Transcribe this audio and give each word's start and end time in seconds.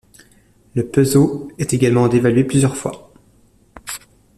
Le 0.73 0.89
peso 0.89 1.51
est 1.59 1.73
également 1.75 2.07
dévalué 2.07 2.43
plusieurs 2.43 2.75
fois. 2.75 3.13